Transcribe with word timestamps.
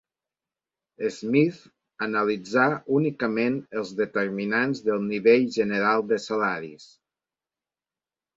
Smith 1.17 1.59
analitzà 2.05 2.65
únicament 3.01 3.59
els 3.83 3.91
determinants 4.01 4.81
del 4.89 5.05
nivell 5.11 5.47
general 5.59 6.03
de 6.15 6.21
salaris. 6.25 6.89